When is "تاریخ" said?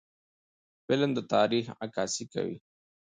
1.33-1.65